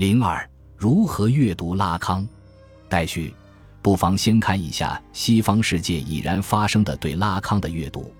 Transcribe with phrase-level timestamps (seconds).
[0.00, 0.48] 零二，
[0.78, 2.26] 如何阅读拉康？
[2.88, 3.34] 待续，
[3.82, 8.10] 不妨先看一下西方世界已然发生的对拉康的阅读。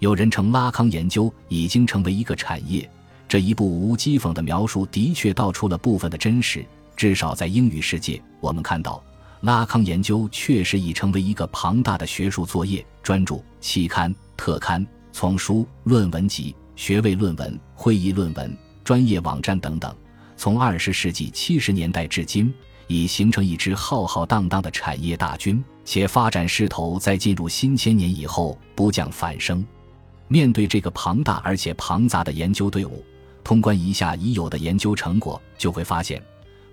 [0.00, 2.86] 有人称拉康研究已经成为一个产业，
[3.26, 6.62] 这一部无讥讽的描述的确道出了部分的真实。
[6.94, 9.02] 至少在英语世界，我们看到
[9.40, 18.54] 拉康研究确实已成为一个庞大的学术作业，专著、期刊、特刊、丛书、论文集、学位论文、会议论文、
[18.84, 19.90] 专业网站等等。
[20.44, 22.52] 从二十世纪七十年代至今，
[22.86, 29.64] 已形成一支浩浩荡荡的产业大军，且发展势头在进入新千年以后不降反升。
[30.28, 33.02] 面对这个庞大而且庞杂的研究队伍，
[33.42, 36.22] 通关一下已有的研究成果，就会发现，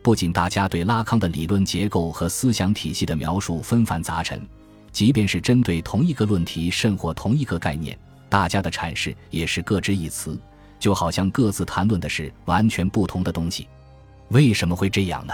[0.01, 4.45] 不仅大家对拉康的理论结构和思想体系的描述纷繁杂陈，
[4.91, 10.37] 即便是针对同一个论题甚或同一个概念，大家的阐释也是各执一词。
[10.81, 13.67] 就好像各自谈论的是完全不同的东西，
[14.29, 15.33] 为什么会这样呢？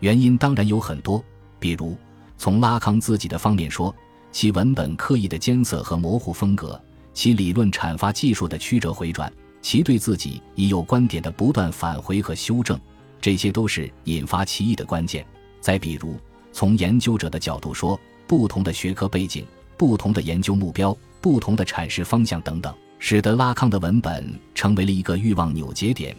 [0.00, 1.24] 原因当然有很多，
[1.58, 1.96] 比如
[2.36, 3.92] 从拉康自己的方面说，
[4.30, 6.78] 其文本刻意的艰涩和模糊风格，
[7.14, 12.78] 其理论阐发技术的曲折回转，其对自己已有观点的不断返回和修正，
[13.18, 15.24] 这些都是引发歧义的关键。
[15.62, 16.14] 再比如
[16.52, 19.46] 从研究者的角度说，不同的学科背景、
[19.78, 22.74] 不同的研究目标、不同的阐释方向等等。
[22.98, 26.16] 使得拉康的文本成为了一个欲望扭结点，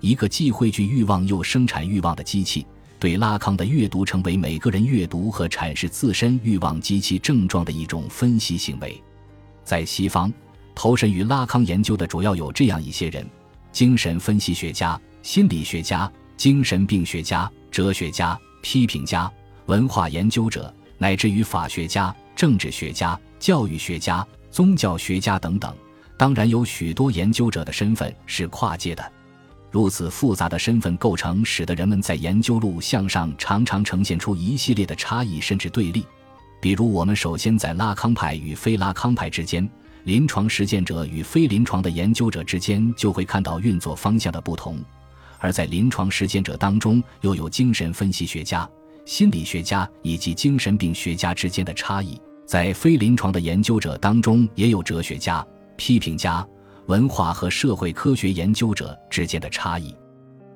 [0.00, 2.66] 一个既汇聚欲望又生产欲望的机器。
[3.00, 9.00] 对拉康的阅读成为每个人阅读和阐释自身欲望及其症状的一种分析行为。
[9.62, 10.32] 在西方，
[10.74, 13.24] 投身于拉康研究的主要有这样一些人：
[13.70, 19.30] 精神分析学家、心理学家、精神病学家、哲学家、批评家、
[19.66, 25.72] 文化研究者，乃至于法学家、政治学家、教育学家、宗教学家等等。
[26.18, 29.12] 当然，有许多研究者的身份是跨界的。
[29.70, 36.04] 如此复杂的身份构成，使得人们在研究路向上常常呈现出一系列的差异甚至对立。
[36.60, 39.68] 比如，我们首先在拉康派与非拉康派之间、
[40.02, 44.74] 临床实践者与非临床的研究者之间，就会看到运作方向的不同；
[45.38, 48.68] 而在临床实践者当中，又有精神分析学家、
[49.04, 55.46] 心理学家以及精神病学家之间的差异；在非临床的研究者当中，也有哲学家。
[55.78, 56.46] 批评家、
[56.86, 59.94] 文化和社会科学研究者之间的差异，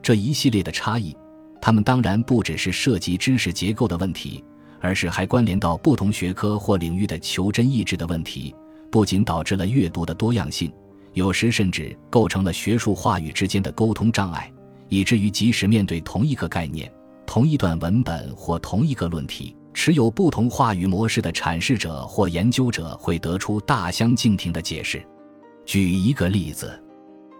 [0.02, 1.16] 这一系列的差异，
[1.60, 4.44] 他们当然不只是涉及知识结构的问题，
[4.80, 8.54] 而是还关联到不同学科或领域的求真意志的问题。
[8.90, 10.70] 不仅导致了阅读的多样性，
[11.14, 14.52] 有时甚至构成了学术话语之间的沟通障碍，
[14.88, 16.92] 以至于即使面对同一个概念、
[17.24, 19.56] 同一段文本或同一个论题。
[19.74, 25.02] 持有不同话语模式的阐释者或研究者会得出大相径庭的解释。
[25.64, 26.82] 举一个例子，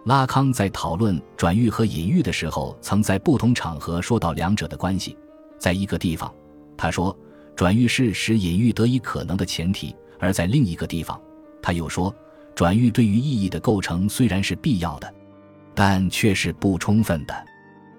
[0.05, 5.17] 拉康在讨论转喻和隐喻的时候，曾在不同场合说到两者的关系。
[5.57, 6.33] 在一个地方，
[6.75, 7.15] 他说
[7.55, 11.19] 转喻是使隐喻得以可能的前提；而在另一个地方，
[11.61, 12.13] 他又说
[12.55, 15.13] 转喻对于意义的构成虽然是必要的，
[15.75, 17.45] 但却是不充分的。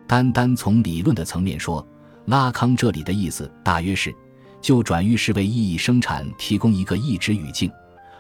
[0.07, 1.87] 单单从理论的层面说，
[2.27, 4.15] 拉康这里的意思大约是。
[4.61, 7.71] 就转喻是为意义生产提供一个意志语境，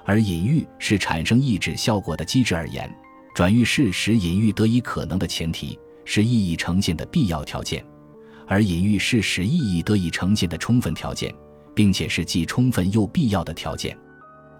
[0.04, 2.92] 而隐喻是产生意志效果的机制而言，
[3.34, 7.84] 转喻是使隐喻得以可能的前提，是意义呈现的必要条件，
[8.46, 11.34] 而隐喻是使意义得以呈现的充分条件，
[11.74, 13.96] 并且是既充分又必要的条件。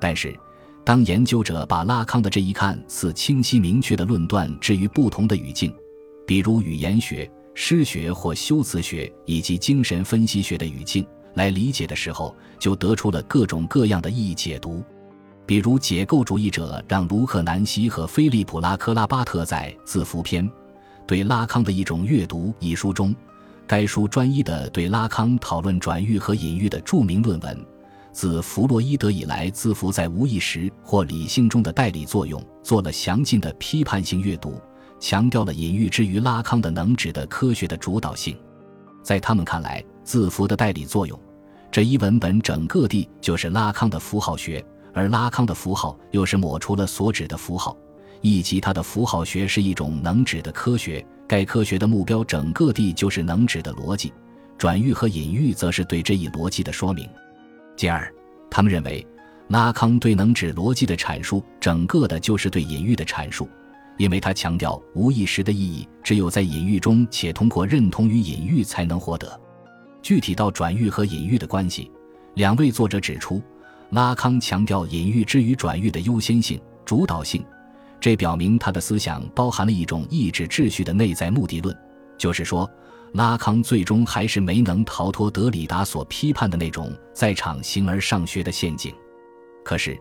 [0.00, 0.34] 但是，
[0.82, 5.72] 当研究者把拉康的这一看似清晰明确的论断置于不同的语境，
[6.26, 11.06] 比如语言学、诗学或修辞学以及精神分析学的语境。
[11.34, 14.84] 来理解的时候，就得出了各种各样的意义解读。
[15.46, 20.50] 比如，解构主义者让卢克南希和菲利普拉克拉巴特在《字符篇：
[21.06, 23.14] 对拉康的一种阅读》一书中，
[23.66, 27.56] 该书专一的对拉康讨论转喻和隐喻的著名论文
[28.10, 34.58] 《自弗洛伊德以来，字符在无意识或理性中的代理作用》做了详尽的批判性阅读，
[34.98, 38.34] 强调了隐喻之于拉康的能指的科学的主导性。
[39.02, 41.20] 在他们看来，字符的代理作用，
[41.70, 47.76] 这一文本整个地就是拉康的符号学，而拉康的符号又是抹除了所指的符号，
[48.20, 51.04] 以及他的符号学是一种能指的科学。
[51.26, 54.12] 该科学的目标整个地就是能指的逻辑，
[54.56, 57.08] 转喻和隐喻则是对这一逻辑的说明。
[57.76, 58.12] 第二，
[58.50, 59.04] 他们认为
[59.48, 63.48] 拉康对能指逻辑的阐述，整个的就是对隐喻的阐述。
[63.96, 69.40] 因为他强调无意识的意义只有在隐喻中，且通过认同与隐喻才能获得。
[70.02, 71.90] 具体到转喻和隐喻的关系，
[72.34, 73.40] 两位作者指出，
[73.94, 77.44] 拉康强调隐喻之于转喻的优先性、主导性，
[78.00, 81.72] 这表明他的思想包含了一种意志秩序的内在目的论，
[82.18, 82.68] 就是说，
[83.12, 88.92] 拉康最终还是没能逃脱德里达所批判的那种在场形而上学的陷阱。
[89.64, 89.96] 可是，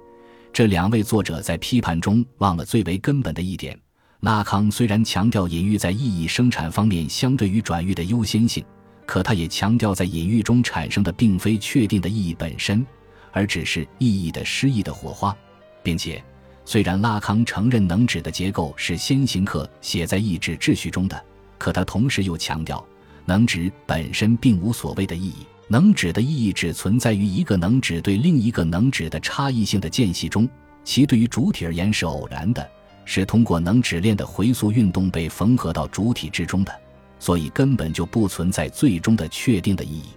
[0.52, 3.80] 这两位作者在批判中忘了最为根本的一点：
[4.22, 8.66] 拉康虽然强调隐喻在意义生产方面相对于转喻的优先性，
[9.06, 12.84] 可他也强调在隐喻中产生的并非确定的意义本身，
[13.34, 15.36] 而只是意义的诗意的火花，
[15.84, 16.24] 并且，
[16.64, 21.22] 虽然拉康承认能指的结构是先行客写在意志秩序中的，
[21.58, 22.82] 可他同时又强调。
[23.26, 30.48] 能指本身并无所谓的意义，能指的意义只存在于一个能指对另一个能指的差异性的间隙中，
[30.84, 32.70] 其对于主体而言是偶然的，
[33.06, 36.82] 是通过能指链的回溯运动被缝合到主体之中的，
[37.18, 40.10] 所以根本就不存在最终的确定的意义。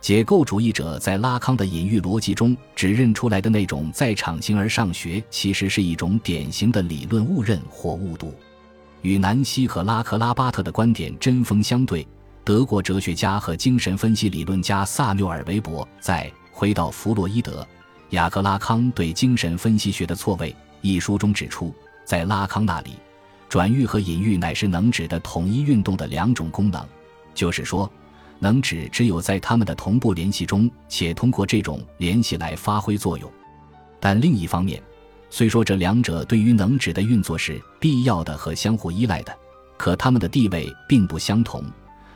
[0.00, 8.32] 解构主义者在拉康的隐喻逻辑中指认出来的那种在场形而上学，其实是一种典型的理论误认或误读，
[9.02, 12.06] 与南希和拉克拉巴特的观点针锋相对。
[12.44, 17.66] 德国哲学家和精神分析理论家萨缪尔·韦伯在《回到弗洛伊德：
[18.10, 22.92] 雅克拉康对精神分析学的错位》一书中指出，在拉康那里，
[23.48, 26.86] 转喻和隐喻乃是能指的统一运动的两种功能，
[27.34, 27.90] 就是说，
[28.38, 33.30] 能指只有在他们的同步联系中，且通过这种联系来发挥作用。
[33.98, 34.82] 但另一方面，
[35.30, 39.36] 虽说这两者对于能指的运作是必要的和相互依赖的，
[39.76, 41.64] 可他们的地位并不相同。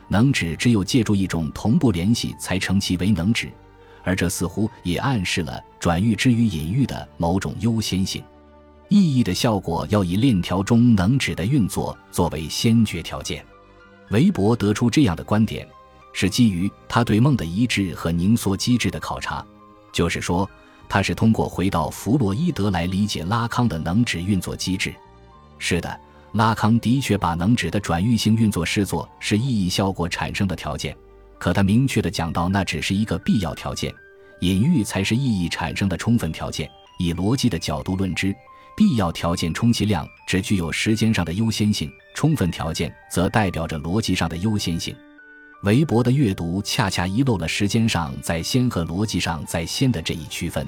[0.07, 3.49] 能指只有借助一种同步联系才成其为能指，
[4.03, 8.21] 而这似乎也暗示了转喻之于隐喻的某种优先性。
[8.89, 13.41] 意义的效果要以链条中能指的运作作为先决条件。
[14.09, 15.65] 韦伯得出这样的观点，
[16.13, 19.45] 是基于他对梦的一致和凝缩机制的考察，
[19.91, 20.49] 就是说，
[20.89, 24.93] 他是通过回到弗洛伊德来理解拉康的能指运作机制。
[25.57, 25.99] 是的。
[26.33, 30.95] 拉康的确把能指的转喻性运作视作是意义效果产生的条件，
[31.37, 33.93] 可他明确地讲到，那只是一个必要条件，
[34.39, 36.71] 隐喻才是意义产生的充分条件。
[36.97, 38.33] 以逻辑的角度论之，
[38.77, 44.95] 必要条件充其量只具有时间上的优先性，充分条件则代表着逻辑上的优先性。
[45.61, 50.67] 韦伯的阅读恰恰遗漏了时间上在先和逻辑上在先的这一区分。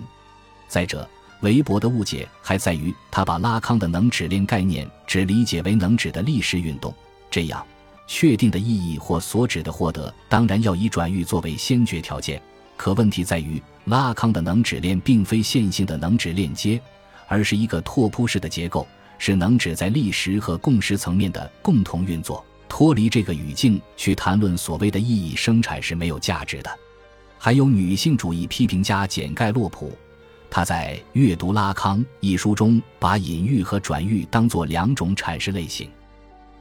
[0.68, 1.10] 再者，
[1.42, 6.94] 韦伯的误解还在于，他把拉康的能指链概念只理解为能指的历史运动，
[7.32, 7.66] 这样
[8.06, 12.40] 确定的意义或所指的获得，当然要以转喻作为先决条件。
[12.78, 16.80] 可问题在于，拉康的能指链并非线性的能指链接，
[17.28, 18.88] 而是一个拓扑式的结构，
[19.18, 22.46] 是能指在历史和共识层面的共同运作。
[22.76, 26.80] 脱离这个语境去谈论所谓的意义生产是没有价值的。
[27.38, 29.96] 还有女性主义批评家简盖洛普。
[30.50, 35.88] 她在《阅读拉康》一书中，把隐喻和转喻当作两种阐释类型。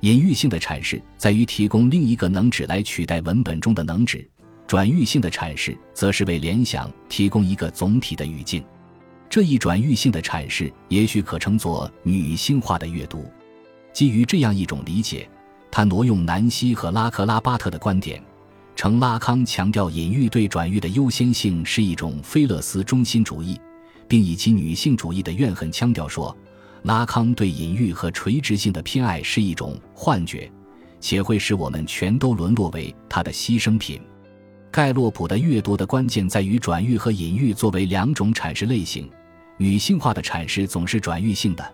[0.00, 4.28] 隐喻性的阐释在于提供另一个能指来取代文本中的能指，
[4.66, 8.62] 转喻性的阐释则是为联想提供一个总体的语境。
[9.30, 13.24] 这一转喻性的阐释也许可称作女性化的阅读。
[13.94, 15.26] 基于这样一种理解，
[15.72, 18.22] 他挪用南希和拉克拉巴特的观点。
[18.76, 23.58] 称拉康强调隐喻对转喻的优先性是一种菲勒斯中心主义。
[24.08, 26.36] 并以其女性主义的怨恨腔调说，
[26.82, 30.52] 拉康对隐喻和垂直性的偏爱是一种幻觉，
[31.00, 33.98] 且会使我们全都沦落为他的牺牲品。
[34.70, 39.08] 盖洛普的阅读的关键在于转喻和隐喻作为两种阐释类型，
[39.56, 41.72] 女性化的阐释总是转喻性的，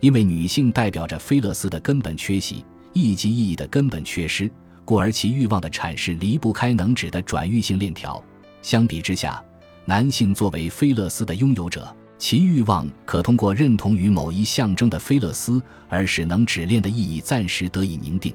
[0.00, 2.64] 因为女性代表着菲勒斯的根本缺席，
[2.96, 4.50] 意即意义的根本缺失，
[4.84, 8.22] 故而其欲望的阐释离不开能指的转喻性链条。
[8.62, 9.42] 相比之下。
[9.88, 18.34] 男性作为菲勒斯的拥有者，其欲望可通过认同于某一象征的菲勒斯而使能指链的意义暂时得以凝定，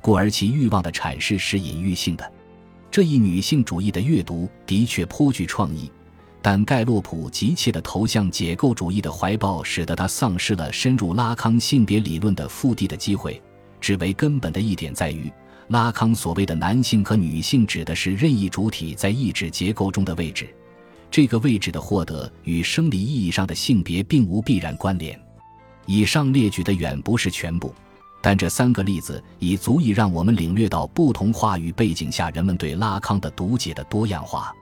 [0.00, 2.32] 故而其欲望的阐释是隐喻性的。
[2.88, 5.90] 这一女性主义的阅读的确颇具创意，
[6.40, 13.42] 但盖洛普急切地投向解构主义的怀抱，使得他丧失了深入拉康性别理论的腹地的机会。
[13.82, 15.30] 只为根本的一点在于，
[15.68, 20.48] 拉康所谓的男性和女性指的是任意主体在意志结构中的位置。
[21.10, 25.20] 这个位置的获得与生理意义上的性别并无必然关联。
[25.84, 27.74] 以上列举的远不是全部，
[28.22, 34.54] 但这三个例子已足以让我们领略到不同话语背景下人们对拉康的读解的多样化。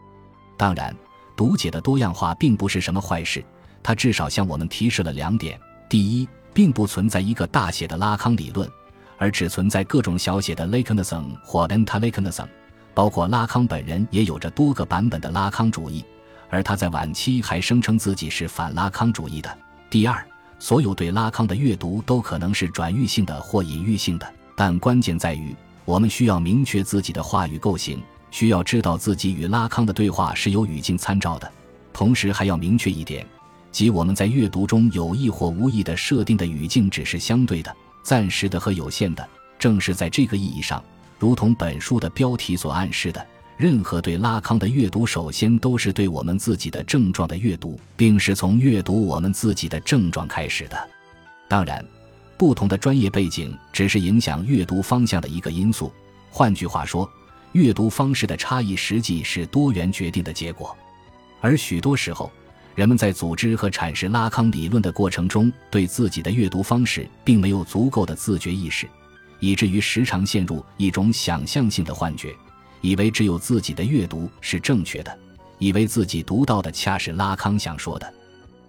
[0.57, 0.97] 当然，
[1.37, 3.45] 读解的多样化并不是什么坏事，
[3.83, 8.69] 它至少向我们提示了两点：第一，并不存在一个大写的拉康理论，
[9.21, 12.47] 而只存在各种小写的 Lacanism 或 Anti-Lacanism，
[12.95, 16.03] 包括拉康本人也有着多个版本的拉康主义。
[16.49, 19.59] 而他在晚期还声称自己是反拉康主义的。
[19.91, 20.27] 第二，
[20.59, 31.53] 所有对拉康的阅读都可能是转喻性的或隐喻性的，但关键在于，我们需要明确自己的话语构型，需要知道自己与拉康的对话是有语境参照的，
[31.93, 33.25] 同时还要明确一点，
[33.71, 39.28] 即我们在阅读中有意或无意的设定的语境只是相对的、暂时的和有限的。
[39.59, 40.83] 正是在这个意义上，
[41.19, 43.26] 如同本书的标题所暗示的。
[43.57, 50.88] 任何对拉康的阅读，首先都是对我们自己的症状的阅读，并是从阅读我们自己的症状开始的。
[51.47, 51.85] 当然，
[52.38, 55.92] 不同的专业背景只是影响阅读方向的一个因素。
[56.30, 57.07] 换句话说，
[57.52, 60.75] 阅读方式的差异实际是多元决定的结果。
[61.42, 62.33] 而许多时候，
[62.75, 68.89] 人们在组织和阐释拉康理论的过程中，对自己的阅读方式并没有足够的自觉意识，
[69.39, 72.35] 以至于时常陷入一种想象性的幻觉。
[72.81, 75.19] 以为只有自己的阅读是正确的，
[75.59, 78.11] 以为自己读到的恰是拉康想说的。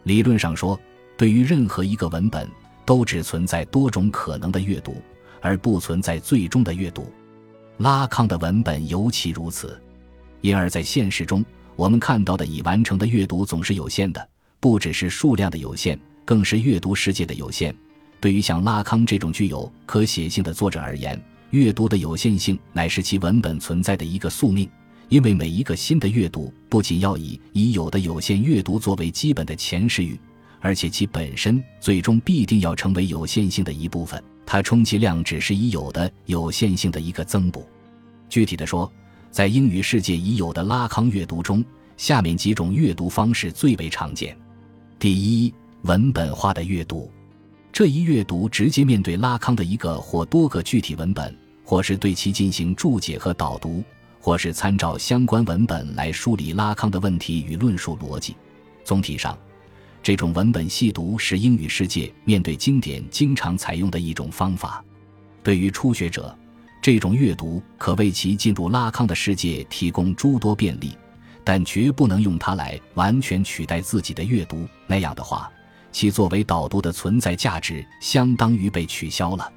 [0.03, 0.77] 理论上说，
[1.15, 2.49] 对于任何一个文本，
[2.85, 5.01] 都只存在多种可能的阅读，
[5.39, 7.09] 而不存在最终的阅读。
[7.77, 9.81] 拉康的文本尤其如此。
[10.41, 11.45] 因而，在现实中，
[11.81, 17.75] 我们看到的已完成的阅读总是有限的，不只是数量的有限，更是阅读世界的有限。
[18.19, 21.19] 对于像拉康这种具有可写性的作者而言，
[21.49, 24.69] 阅读的有限性乃是其文本存在的一个宿命，
[25.09, 30.19] 因为每一个新的阅读不仅要以已有的有限阅读作为基本的前世语，
[30.59, 34.23] 而且其本身最终必定要成为有限性的一部分。
[34.45, 37.67] 它充其量只是已有的有限性的一个增补。
[38.29, 38.89] 具体的说，
[39.31, 41.63] 在英语世界已有的拉康阅读中，
[41.97, 44.37] 下面几种阅读方式最为常见：
[44.99, 47.09] 第一，文本化的阅读。
[47.71, 51.35] 这一阅读直接面对拉康的一个或多个具体文本。
[51.63, 53.81] 或是对其进行注解和导读，
[54.19, 58.35] 或是参照相关文本来梳理拉康的问题与论述逻辑。
[58.83, 59.37] 总体上，
[60.03, 64.83] 这种文本细读是英语世界面对经典经常采用的一种方法。
[65.41, 66.37] 对于初学者，
[66.81, 70.97] 这种阅读可为其进入拉康的世界提供诸多便利，
[71.43, 74.67] 但绝不能用它来完全取代自己的阅读。
[74.87, 75.51] 那样的话，
[75.91, 79.51] 其作为导读的存在价值相当于被取消了。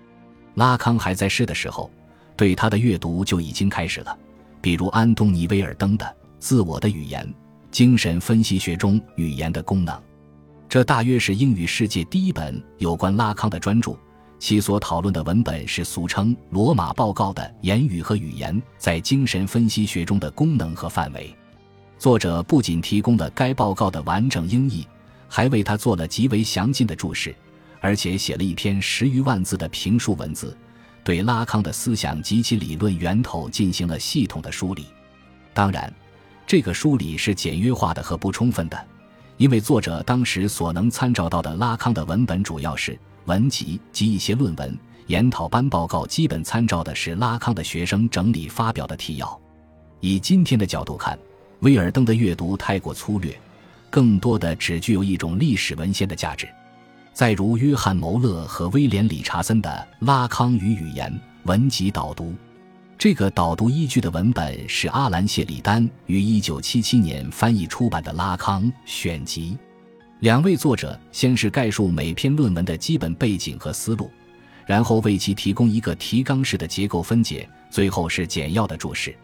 [0.54, 1.90] 拉康还在世的时候。
[2.36, 4.18] 对他的阅读就已经开始了，
[4.60, 6.04] 比如安东尼·威尔登的
[6.40, 7.32] 《自我的语言：
[7.70, 9.94] 精神分析学中语言的功能》，
[10.68, 13.96] 这大约是英语世界第一本有关拉康的专著。
[14.44, 21.34] 其所讨论的文本是俗称“罗马报告”的言语和语言在精神分析学中的功能和范围。
[21.98, 24.86] 作者不仅提供了该报告的完整英译，
[25.30, 27.34] 还为他做了极为详尽的注释，
[27.80, 30.54] 而且写了一篇十余万字的评述文字。
[31.02, 34.84] 对拉康的思想及其理论源头进行了系统的梳理，
[35.54, 35.90] 当然，
[36.46, 38.78] 这个梳理是简约化的和不充分的，
[39.38, 49.40] 因为作者当时所能参照到的拉康的文本主要是文集及一些论文，研讨班报告基本参照的是拉康的学生整理发表的提要。
[50.00, 51.18] 以今天的角度看，
[51.60, 53.34] 威尔登的阅读太过粗略，
[53.88, 56.46] 更多的只具有一种历史文献的价值。
[57.14, 61.10] 再如约翰·牟勒和威廉·理查森的《拉康与语言》
[61.48, 62.34] 文集导读，
[62.98, 69.56] 这个导读依据的文本是阿兰·谢里丹于1977年翻译出版的《拉康选集》。
[70.20, 74.10] 两位作者先是概述每篇论文的基本背景和思路，
[74.64, 79.14] 然后为其提供一个提纲式的结构分解，最后是简要的注释。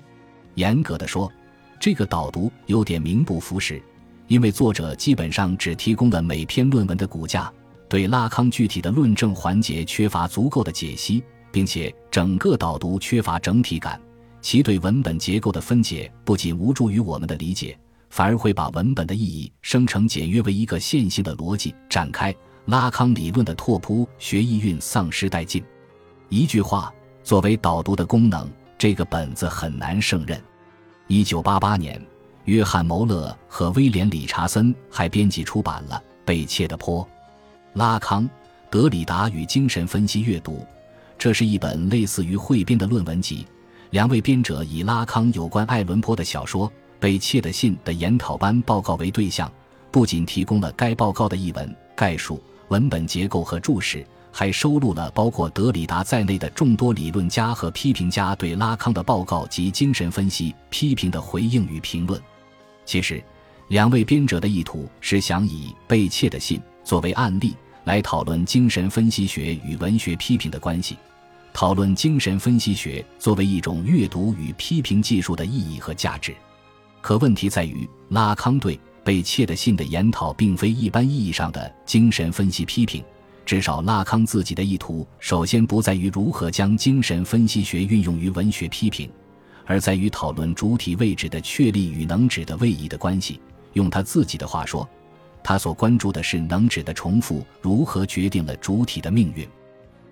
[0.56, 1.30] 严格的说，
[1.78, 3.80] 这个导读有点名不符实，
[4.26, 7.50] 因为作者基本上只提供了每篇论文的骨架。
[7.88, 14.00] 对拉康具体的论证环节缺乏足够的解析，并且整个导读缺乏整体感。
[14.40, 17.76] 其对文本结构的分解不仅无助于我们的理解，
[18.10, 22.34] 反而会把文本的意义生成简约为一个线性的逻辑展开。
[22.66, 25.64] 拉康理论的拓扑学意蕴丧失殆尽。
[26.28, 26.92] 一句话，
[27.24, 28.48] 作为导读的功能，
[28.78, 30.40] 这个本子很难胜任。
[31.08, 32.00] 一九八八年，
[32.44, 37.02] 约翰·牟勒和威廉·理查森还编辑出版了《被窃的坡》。
[37.72, 38.28] 拉康、
[38.70, 40.64] 德里达与精神分析阅读，
[41.18, 43.46] 这是一本类似于汇编的论文集。
[43.90, 46.68] 两位编者以拉康有关爱伦坡的小说
[47.00, 49.50] 《被窃的信》的研讨班报告为对象，
[49.90, 62.20] 不仅提供了该报告的译文概述、文本结构和注释，还收录了包括德里达在内的众多理论家和批评家对拉康的报告及精神分析批评的回应与评论。
[62.84, 63.22] 其实，
[63.68, 66.58] 两位编者的意图是想以《被窃的信》。
[66.82, 67.54] 作为案例
[67.84, 70.96] 来讨论精神分析学与文学批评的关系，
[71.52, 76.34] 讨论精神分析学作为一种阅读与批评技术的意义和价值。
[77.00, 83.02] 可问题在于，拉康对被窃的信的研讨并非一般意义上的精神分析批评，
[83.46, 89.10] 至少拉康自己的意图，首先不在于如何将精神分析学运用于文学批评，
[89.64, 93.40] 而在于讨论主体位置的确立与能指的位移的关系。
[93.72, 94.88] 用他自己的话说，
[95.42, 99.48] 他所关注的是能指的重复如何决定了主体的命运。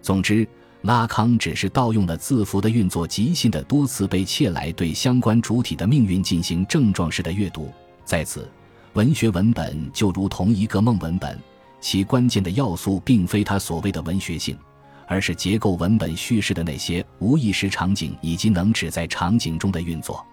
[0.00, 0.48] 总之，
[0.82, 7.70] 拉康只是盗用了字符的运作即兴的多次被窃来对相关主体的命运进行症状式的阅读。
[8.04, 8.48] 在此，
[8.92, 11.38] 文学文本就如同一个梦文本。
[11.80, 14.58] 其关键的要素并非他所谓的文学性，
[15.06, 20.24] 而是结构文本叙事的那些无意识场景以及能指在场景中的运作。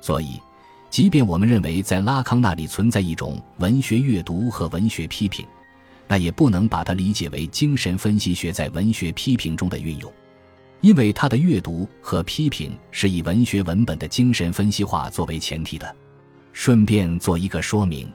[0.00, 0.38] 所以，
[0.90, 5.46] 即便我们认为在拉康那里存在一种文学阅读和文学批评，
[6.08, 10.12] 那也不能把它理解为精神分析学在文学批评中的运用，
[10.80, 15.96] 因为他的阅读和批评是以文学文本的精神分析化作为前提的。
[16.52, 18.12] 顺便做一个说明。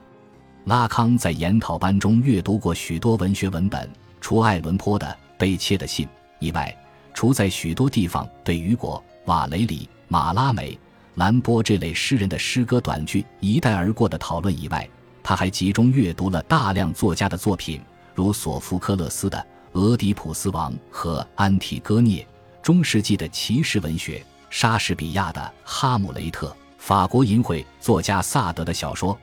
[0.64, 3.90] 拉康在研讨班中阅读过许多文学文本，
[4.20, 5.06] 除爱伦坡的
[5.38, 6.06] 《被窃的信》
[6.40, 6.76] 以外，
[7.14, 10.78] 除在许多地方对雨果、瓦雷里、马拉美、
[11.14, 14.88] 兰波这类诗人的诗歌短句一带而过的讨论以外，
[15.28, 17.82] 他还集中阅读了大量作家的作品，
[18.14, 19.36] 如索福克勒斯的
[19.78, 22.26] 《俄狄浦斯王》和安提戈涅，
[22.62, 26.46] 中世纪的骑士文学，莎士比亚的《哈姆雷特》，
[26.78, 29.18] 法国淫秽作家萨德的小说。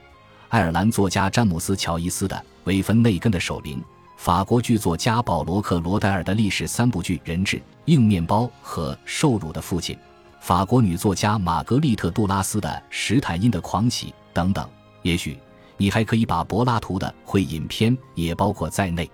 [0.48, 3.80] 爱尔兰作家詹姆斯·乔伊斯的《维芬内根的守灵》，
[4.16, 9.96] 法国剧作家保罗·克罗代尔的历史三部剧《人质》《硬面包》和《受辱的父亲》，
[10.38, 14.64] 法国女作家玛格丽特·杜拉斯的《史坦因的狂喜》等等。
[15.02, 15.38] 也许
[15.76, 19.10] 你还可以把柏拉图的《会影片》也包括在内。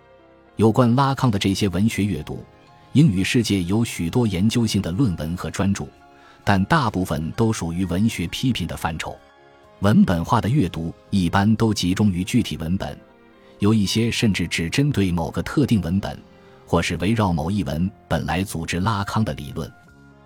[0.56, 2.44] 有关拉康的这些文学阅读，
[2.92, 5.86] 英语世界有许多研究性的论文和专著，
[6.44, 9.16] 但大部分都属于文学批评的范畴。
[9.80, 12.96] 文本化的阅读一般都集中于具体文本，
[13.58, 16.16] 有一些甚至只针对某个特定文本，
[16.66, 19.68] 或是围绕某一文本来组织拉康的理论。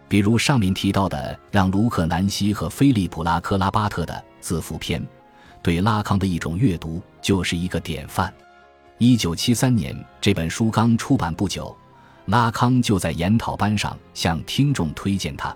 [0.09, 5.03] 比如上面提到的让卢克南希和菲利普拉克拉巴特的字符篇，
[5.67, 8.33] 对拉康的一种阅读就是一个典范。
[8.99, 11.77] 一九七三年这本书刚出版不久，
[12.27, 15.53] 拉康就在研讨班上向听众推荐他。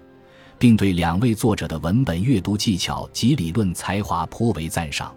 [0.58, 5.14] 并对两位作者的文本阅读技巧及理论才华颇为赞赏，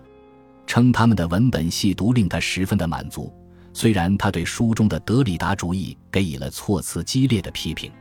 [0.68, 3.34] 称他们的文本细读令他十分的满足。
[3.74, 7.92] 虽然他对书中的德里达主义给予了措辞激烈的批评，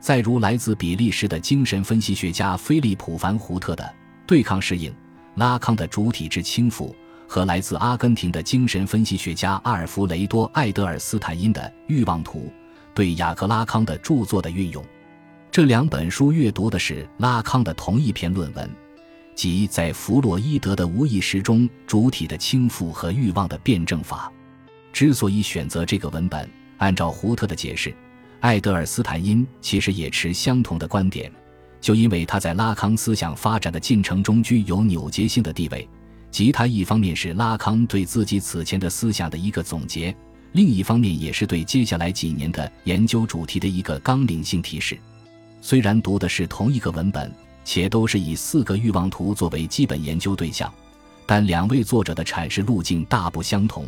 [0.00, 3.82] 再如来自比利时的精神分析学家菲利普·凡胡特的
[4.26, 4.92] 《对抗适应》，
[5.36, 6.94] 拉康的主体之倾覆，
[7.26, 12.40] 和来自阿根廷的精神分析学家阿尔弗雷多·艾德尔斯坦因的《欲望图》，
[12.94, 14.84] 对雅克·拉康的著作的运用。
[15.50, 18.70] 这两本书阅读的是拉康的同一篇论文，
[19.34, 24.32] 即在弗洛伊德的无意识中主体的倾覆和欲望的辩证法。
[24.92, 27.94] 之所以选择这个文本，按照胡特的解释，
[28.40, 31.30] 爱德尔斯坦因其实也持相同的观点，
[31.86, 35.88] 就因为他在拉康思想发展的进程中具有扭结性的地位，
[36.32, 40.12] 即他一方面是拉康对自己此前的思想的一个总结，
[40.50, 44.98] 另一方面也是对接下来几年的研究主题的一个纲领性提示。
[45.60, 47.32] 虽然读的是同一个文本，
[47.64, 50.74] 且都是以四个欲望图作为基本研究对象，
[51.24, 53.86] 但两位作者的阐释路径大不相同。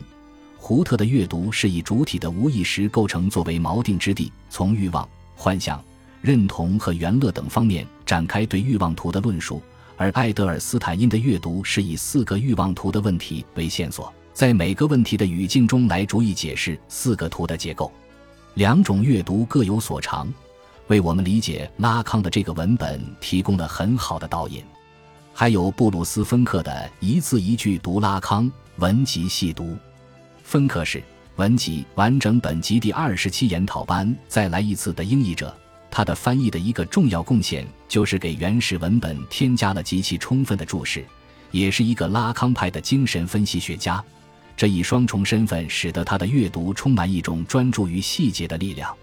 [0.56, 5.82] 胡特的阅读是以主体的无意识构成作为锚定之地，从欲望、幻想、
[6.28, 9.62] 认同和原乐等方面展开对欲望图的论述；
[9.96, 17.90] 而爱德尔斯坦因的阅读是以四个欲望图的问题为线索，在每个问题的语境中来逐一解释四个图的结构。
[18.56, 20.30] 两种阅读各有所长。
[20.88, 24.62] 为我们理解拉康的这个文本提供了很好的导引，
[25.32, 29.74] 还有布鲁斯·芬克的一字一句读拉康文集细读。
[30.42, 31.02] 芬克是
[31.36, 35.56] 文集完整本集第二十期研讨班再来一次的英译者，
[35.90, 41.05] 他的翻译的一个重要贡献就是给原始文本添加了极其充分的注释，
[41.51, 44.03] 也是一个拉康派的精神分析学家。
[44.57, 48.94] 这一双重身份使得他的阅读充满一种专注于细节的力量。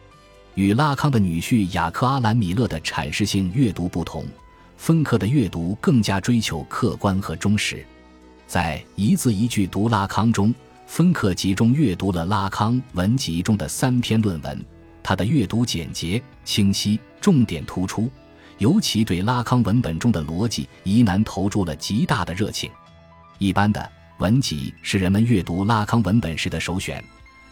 [0.53, 4.25] 与拉康的女婿雅克·阿兰·米勒的阐释性阅读不同，
[4.77, 7.85] 芬克的阅读更加追求客观和忠实。
[8.47, 10.53] 在一字一句读拉康中，
[10.87, 14.65] 芬克集中阅读了拉康文集中的三篇论文。
[15.07, 18.09] 他的阅读简洁、清晰，重点突出，
[18.57, 22.71] 尤其对拉康文本中的逻辑疑难投注了极大的热情。
[23.37, 23.87] 一般的
[24.17, 27.03] 文集是人们阅读拉康文本时的首选。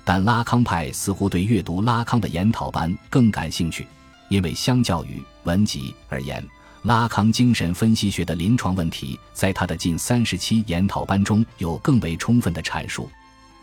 [0.04, 3.86] 但拉康派似乎对阅读拉康的研讨班更感兴趣，
[4.30, 6.44] 因为相较于文集而言，
[6.82, 13.08] 拉康精神分析学的临床问题在他的近三十期研讨班中有更为充分的阐述。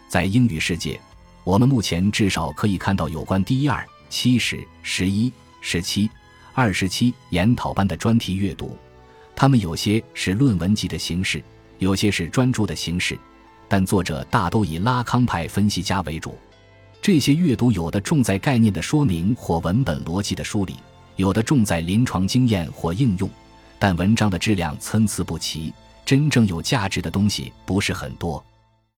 [0.09, 0.99] 在英语世界，
[1.45, 6.09] 我们目前至少可以看到有关第一二、七十、十一、十七、
[6.53, 8.77] 二十七研讨班的专题阅读，
[9.35, 11.43] 他们有些是论文集的形式，
[11.79, 13.19] 有些是专著的形式，
[13.69, 16.37] 但作者大都以拉康派分析家为主。
[17.03, 20.77] 这些阅读有的重在概念的说明或文本逻辑的梳理，
[21.17, 23.29] 有的重在临床经验或应用，
[23.79, 25.73] 但文章的质量参差不齐，
[26.05, 28.45] 真正有价值的东西不是很多。